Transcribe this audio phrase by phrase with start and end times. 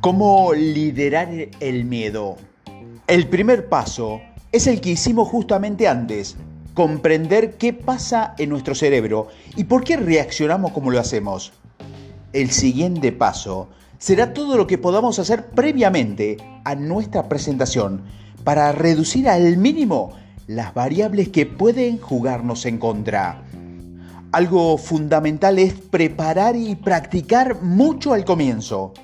[0.00, 1.28] ¿Cómo liderar
[1.60, 2.38] el miedo?
[3.06, 6.36] El primer paso es el que hicimos justamente antes,
[6.72, 11.52] comprender qué pasa en nuestro cerebro y por qué reaccionamos como lo hacemos.
[12.32, 13.68] El siguiente paso
[13.98, 18.00] será todo lo que podamos hacer previamente a nuestra presentación
[18.42, 20.12] para reducir al mínimo
[20.46, 23.42] las variables que pueden jugarnos en contra.
[24.32, 28.94] Algo fundamental es preparar y practicar mucho al comienzo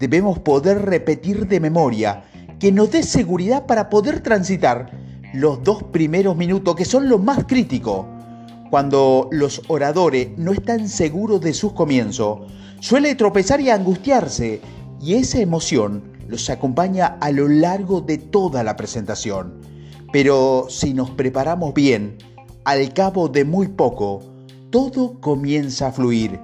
[0.00, 2.24] debemos poder repetir de memoria,
[2.58, 4.90] que nos dé seguridad para poder transitar
[5.34, 8.06] los dos primeros minutos que son los más críticos.
[8.70, 12.40] Cuando los oradores no están seguros de sus comienzos,
[12.80, 14.60] suele tropezar y angustiarse,
[15.00, 19.60] y esa emoción los acompaña a lo largo de toda la presentación.
[20.12, 22.16] Pero si nos preparamos bien,
[22.64, 24.22] al cabo de muy poco,
[24.70, 26.40] todo comienza a fluir.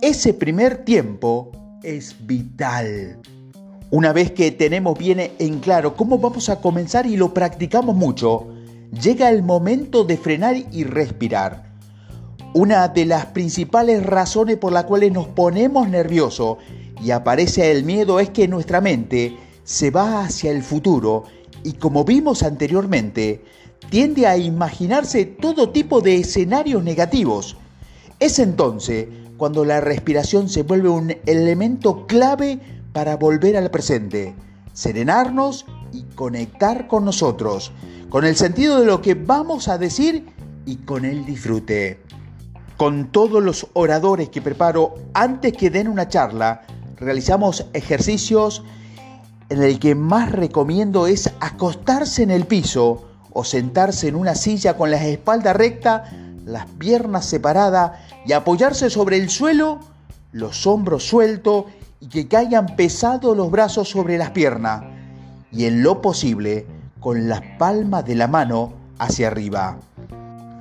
[0.00, 1.50] Ese primer tiempo
[1.84, 3.18] es vital.
[3.90, 8.48] Una vez que tenemos bien en claro cómo vamos a comenzar y lo practicamos mucho,
[9.02, 11.72] llega el momento de frenar y respirar.
[12.54, 16.58] Una de las principales razones por las cuales nos ponemos nerviosos
[17.02, 21.24] y aparece el miedo es que nuestra mente se va hacia el futuro
[21.62, 23.44] y como vimos anteriormente,
[23.90, 27.56] tiende a imaginarse todo tipo de escenarios negativos.
[28.20, 32.60] Es entonces cuando la respiración se vuelve un elemento clave
[32.92, 34.34] para volver al presente,
[34.72, 37.72] serenarnos y conectar con nosotros,
[38.08, 40.26] con el sentido de lo que vamos a decir
[40.66, 42.00] y con el disfrute.
[42.76, 46.62] Con todos los oradores que preparo antes que den una charla,
[46.96, 48.64] realizamos ejercicios
[49.48, 54.76] en el que más recomiendo es acostarse en el piso o sentarse en una silla
[54.76, 56.04] con la espalda recta,
[56.44, 57.92] las piernas separadas
[58.26, 59.80] y apoyarse sobre el suelo,
[60.32, 61.66] los hombros sueltos
[62.00, 64.82] y que caigan pesados los brazos sobre las piernas
[65.50, 66.66] y en lo posible
[67.00, 69.78] con las palmas de la mano hacia arriba.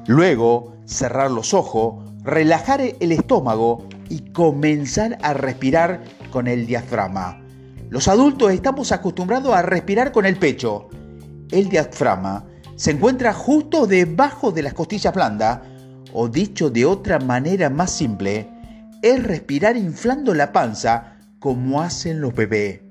[0.08, 7.42] Luego, cerrar los ojos, relajar el estómago y comenzar a respirar con el diafragma.
[7.90, 10.90] Los adultos estamos acostumbrados a respirar con el pecho.
[11.52, 12.44] El diafragma
[12.76, 15.60] se encuentra justo debajo de las costillas blandas
[16.14, 18.48] o dicho de otra manera más simple,
[19.02, 22.82] es respirar inflando la panza como hacen los bebés.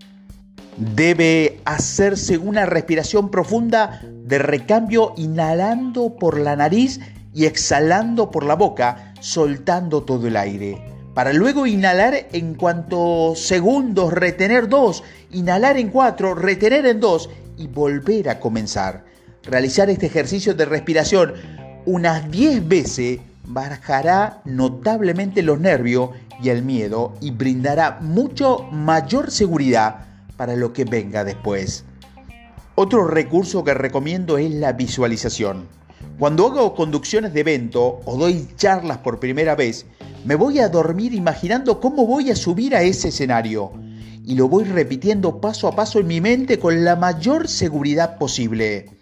[0.76, 7.00] Debe hacerse una respiración profunda de recambio inhalando por la nariz
[7.34, 10.82] y exhalando por la boca, soltando todo el aire.
[11.14, 17.28] Para luego inhalar en cuantos segundos, retener dos, inhalar en cuatro, retener en dos
[17.58, 19.04] y volver a comenzar.
[19.42, 21.34] Realizar este ejercicio de respiración
[21.86, 26.10] unas 10 veces bajará notablemente los nervios
[26.42, 30.06] y el miedo y brindará mucho mayor seguridad
[30.36, 31.84] para lo que venga después.
[32.74, 35.68] Otro recurso que recomiendo es la visualización.
[36.18, 39.86] Cuando hago conducciones de evento o doy charlas por primera vez,
[40.24, 43.72] me voy a dormir imaginando cómo voy a subir a ese escenario
[44.24, 49.01] y lo voy repitiendo paso a paso en mi mente con la mayor seguridad posible.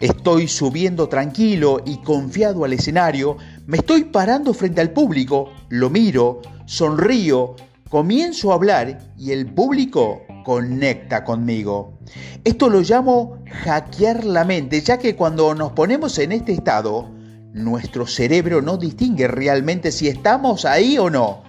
[0.00, 6.42] Estoy subiendo tranquilo y confiado al escenario, me estoy parando frente al público, lo miro,
[6.66, 7.54] sonrío,
[7.88, 12.00] comienzo a hablar y el público conecta conmigo.
[12.42, 17.08] Esto lo llamo hackear la mente, ya que cuando nos ponemos en este estado,
[17.52, 21.44] nuestro cerebro no distingue realmente si estamos ahí o no.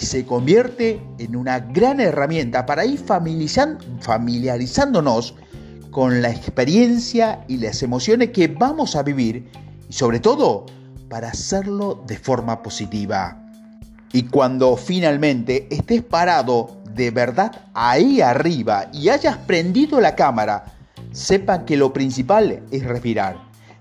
[0.00, 5.34] Y se convierte en una gran herramienta para ir familiarizándonos
[5.90, 9.48] con la experiencia y las emociones que vamos a vivir
[9.88, 10.66] y sobre todo
[11.08, 13.36] para hacerlo de forma positiva.
[14.12, 20.64] Y cuando finalmente estés parado de verdad ahí arriba y hayas prendido la cámara,
[21.12, 23.36] sepa que lo principal es respirar.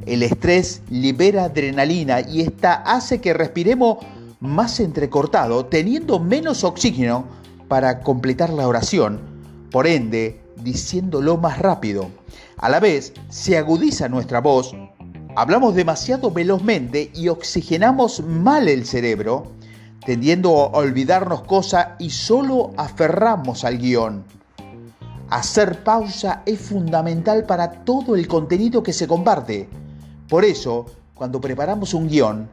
[0.06, 3.98] El estrés libera adrenalina y esta hace que respiremos
[4.40, 7.26] más entrecortado, teniendo menos oxígeno
[7.68, 9.20] para completar la oración.
[9.72, 12.10] Por ende, diciéndolo más rápido.
[12.58, 14.76] A la vez, se agudiza nuestra voz,
[15.36, 19.54] hablamos demasiado velozmente y oxigenamos mal el cerebro,
[20.06, 24.24] tendiendo a olvidarnos cosas y solo aferramos al guion.
[25.30, 29.70] Hacer pausa es fundamental para todo el contenido que se comparte.
[30.28, 32.50] Por eso, cuando preparamos un guion,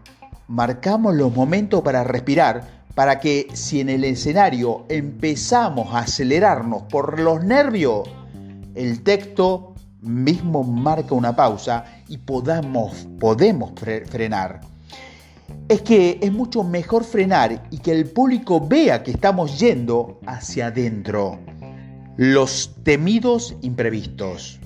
[0.48, 7.20] marcamos los momentos para respirar para que si en el escenario empezamos a acelerarnos por
[7.20, 8.08] los nervios,
[8.74, 14.62] el texto mismo marca una pausa y podamos, podemos frenar.
[15.68, 20.68] Es que es mucho mejor frenar y que el público vea que estamos yendo hacia
[20.68, 21.38] adentro.
[22.16, 24.58] Los temidos imprevistos.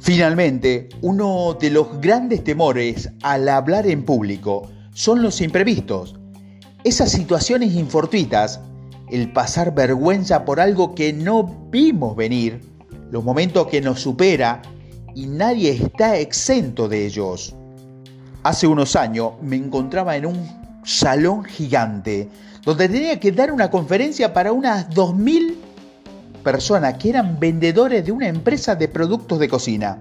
[0.00, 6.16] Finalmente, uno de los grandes temores al hablar en público son los imprevistos.
[6.84, 8.60] Esas situaciones infortuitas,
[9.10, 12.60] el pasar vergüenza por algo que no vimos venir,
[13.10, 14.60] los momentos que nos supera
[15.14, 17.54] y nadie está exento de ellos.
[18.42, 22.28] Hace unos años me encontraba en un salón gigante
[22.66, 25.54] donde tenía que dar una conferencia para unas 2.000
[26.42, 30.00] personas que eran vendedores de una empresa de productos de cocina.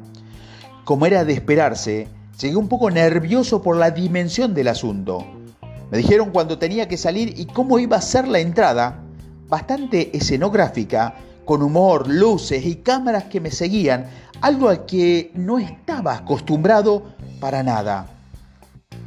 [0.83, 2.09] Como era de esperarse,
[2.41, 5.42] llegué un poco nervioso por la dimensión del asunto.
[5.91, 9.03] Me dijeron cuando tenía que salir y cómo iba a ser la entrada,
[9.47, 11.15] bastante escenográfica,
[11.45, 14.07] con humor, luces y cámaras que me seguían,
[14.41, 17.03] algo al que no estaba acostumbrado
[17.39, 18.07] para nada.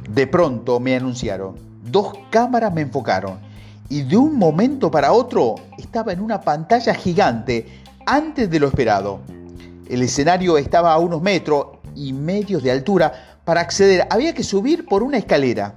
[0.09, 3.47] De pronto me anunciaron, dos cámaras me enfocaron
[3.89, 7.65] y de un momento para otro estaba en una pantalla gigante
[8.05, 9.19] antes de lo esperado.
[9.89, 13.39] El escenario estaba a unos metros y medios de altura.
[13.45, 15.75] Para acceder había que subir por una escalera.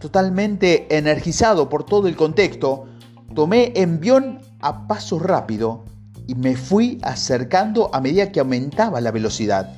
[0.00, 2.86] Totalmente energizado por todo el contexto,
[3.34, 5.84] tomé envión a paso rápido
[6.26, 9.74] y me fui acercando a medida que aumentaba la velocidad.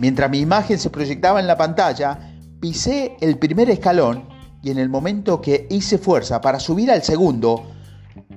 [0.00, 4.28] Mientras mi imagen se proyectaba en la pantalla, pisé el primer escalón
[4.60, 7.70] y en el momento que hice fuerza para subir al segundo,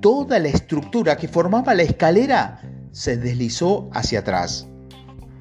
[0.02, 4.68] toda la estructura que formaba la escalera se deslizó hacia atrás.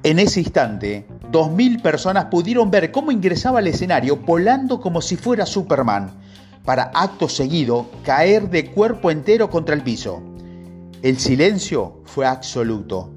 [0.01, 5.17] En ese instante, dos mil personas pudieron ver cómo ingresaba al escenario volando como si
[5.17, 6.11] fuera Superman,
[6.63, 10.21] para acto seguido caer de cuerpo entero contra el piso.
[11.01, 13.15] El silencio fue absoluto.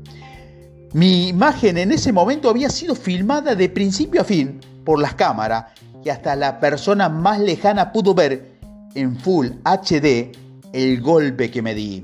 [0.95, 5.67] Mi imagen en ese momento había sido filmada de principio a fin por las cámaras
[6.03, 8.57] que hasta la persona más lejana pudo ver
[8.95, 10.33] en Full HD
[10.73, 12.03] el golpe que me di.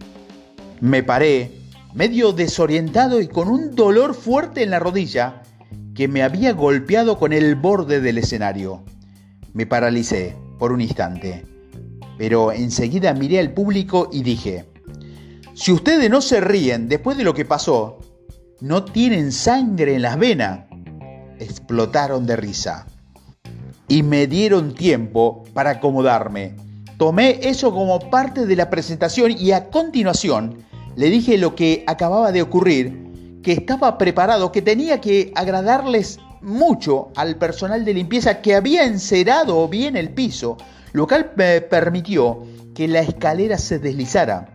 [0.81, 1.53] Me paré,
[1.95, 5.42] medio desorientado y con un dolor fuerte en la rodilla
[5.95, 8.83] que me había golpeado con el borde del escenario.
[9.53, 11.45] Me paralicé por un instante,
[12.19, 14.65] pero enseguida miré al público y dije,
[15.55, 17.99] si ustedes no se ríen después de lo que pasó,
[18.61, 20.61] no tienen sangre en las venas.
[21.39, 22.87] Explotaron de risa
[23.89, 26.55] y me dieron tiempo para acomodarme.
[26.97, 30.65] Tomé eso como parte de la presentación y a continuación
[30.97, 33.12] le dije lo que acababa de ocurrir,
[33.43, 39.69] que estaba preparado, que tenía que agradarles mucho al personal de limpieza que había encerado
[39.69, 40.57] bien el piso,
[40.93, 42.45] lo cual me permitió
[42.75, 44.49] que la escalera se deslizara.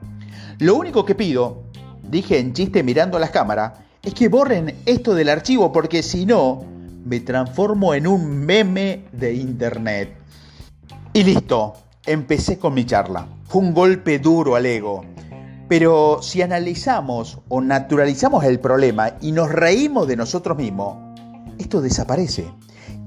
[0.59, 1.63] Lo único que pido,
[2.03, 6.25] dije en chiste mirando a las cámaras, es que borren esto del archivo porque si
[6.25, 6.63] no,
[7.05, 10.15] me transformo en un meme de internet.
[11.13, 11.73] Y listo,
[12.05, 13.27] empecé con mi charla.
[13.47, 15.05] Fue un golpe duro al ego.
[15.67, 20.97] Pero si analizamos o naturalizamos el problema y nos reímos de nosotros mismos,
[21.57, 22.49] esto desaparece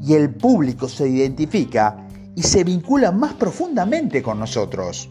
[0.02, 5.08] y el público se identifica y se vincula más profundamente con nosotros.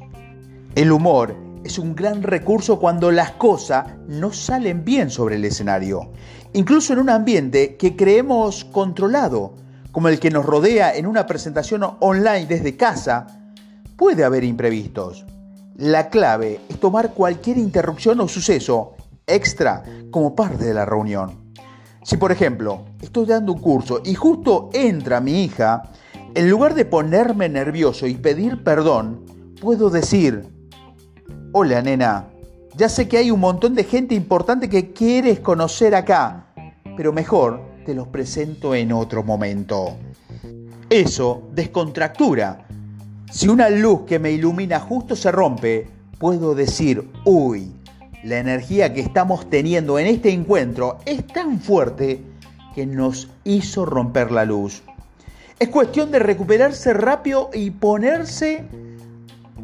[0.75, 6.11] El humor es un gran recurso cuando las cosas no salen bien sobre el escenario,
[6.53, 9.55] incluso en un ambiente que creemos controlado,
[9.91, 13.27] como el que nos rodea en una presentación online desde casa,
[13.97, 15.25] puede haber imprevistos.
[15.79, 19.81] La clave es tomar cualquier interrupción o suceso extra
[20.11, 21.53] como parte de la reunión.
[22.03, 25.83] Si por ejemplo estoy dando un curso y justo entra mi hija,
[26.35, 29.23] en lugar de ponerme nervioso y pedir perdón,
[29.61, 30.49] puedo decir,
[31.53, 32.27] Hola nena,
[32.75, 36.47] ya sé que hay un montón de gente importante que quieres conocer acá,
[36.97, 39.95] pero mejor te los presento en otro momento.
[40.89, 42.67] Eso descontractura.
[43.31, 47.71] Si una luz que me ilumina justo se rompe, puedo decir, uy,
[48.23, 52.23] la energía que estamos teniendo en este encuentro es tan fuerte
[52.73, 54.81] que nos hizo romper la luz.
[55.59, 58.65] Es cuestión de recuperarse rápido y ponerse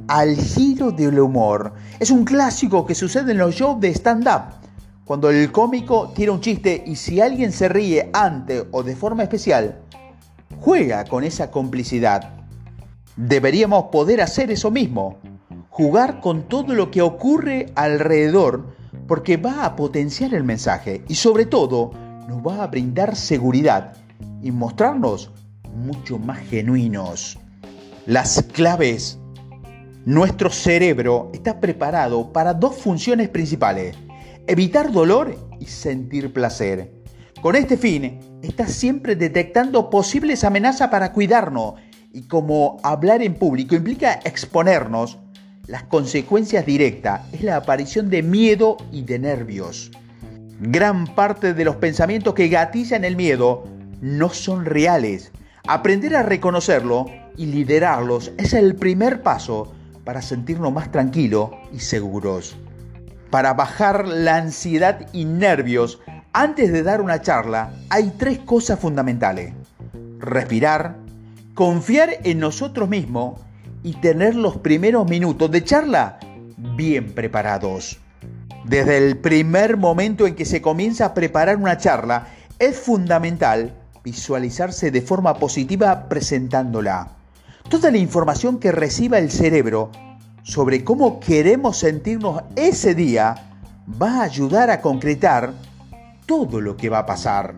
[0.09, 1.73] al giro del humor.
[1.99, 4.43] Es un clásico que sucede en los shows de stand-up.
[5.05, 9.23] Cuando el cómico tira un chiste y si alguien se ríe antes o de forma
[9.23, 9.79] especial,
[10.59, 12.34] juega con esa complicidad.
[13.17, 15.17] Deberíamos poder hacer eso mismo,
[15.69, 18.75] jugar con todo lo que ocurre alrededor
[19.07, 21.91] porque va a potenciar el mensaje y sobre todo
[22.27, 23.93] nos va a brindar seguridad
[24.41, 25.31] y mostrarnos
[25.73, 27.39] mucho más genuinos.
[28.05, 29.17] Las claves
[30.05, 33.95] nuestro cerebro está preparado para dos funciones principales,
[34.45, 36.93] evitar dolor y sentir placer.
[37.41, 41.75] Con este fin, está siempre detectando posibles amenazas para cuidarnos
[42.15, 45.19] y como hablar en público implica exponernos,
[45.67, 49.91] las consecuencias directas es la aparición de miedo y de nervios.
[50.61, 53.65] Gran parte de los pensamientos que gatillan el miedo
[53.99, 55.33] no son reales.
[55.67, 59.73] Aprender a reconocerlo y liderarlos es el primer paso
[60.05, 62.55] para sentirnos más tranquilos y seguros.
[63.29, 65.99] Para bajar la ansiedad y nervios
[66.31, 69.53] antes de dar una charla hay tres cosas fundamentales.
[70.19, 71.04] Respirar,
[71.55, 73.39] confiar en nosotros mismos
[73.81, 76.19] y tener los primeros minutos de charla
[76.75, 77.97] bien preparados.
[78.65, 82.27] Desde el primer momento en que se comienza a preparar una charla,
[82.59, 87.11] es fundamental visualizarse de forma positiva presentándola.
[87.69, 89.91] Toda la información que reciba el cerebro
[90.43, 93.35] sobre cómo queremos sentirnos ese día
[94.01, 95.53] va a ayudar a concretar
[96.25, 97.55] todo lo que va a pasar.